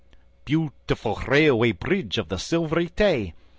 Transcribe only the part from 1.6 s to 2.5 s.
Bridge of the